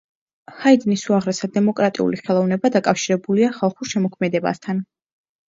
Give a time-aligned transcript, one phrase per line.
[0.61, 4.83] ჰაიდნის უაღრესად დემოკრატიული ხელოვნება დაკავშირებულია ხალხურ შემოქმედებასთან.